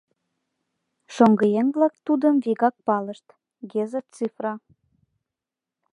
Шоҥгыеҥ-влак 1.13 1.93
тудым 2.05 2.35
вигак 2.43 2.75
палышт: 2.87 3.27
Геза 3.71 4.01
Цифра. 4.13 4.53